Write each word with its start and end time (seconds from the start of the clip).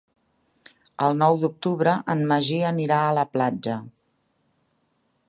El 1.07 1.13
nou 1.19 1.37
d'octubre 1.43 1.93
en 2.15 2.25
Magí 2.33 2.59
anirà 2.71 2.99
a 3.11 3.15
la 3.21 3.29
platja. 3.37 3.77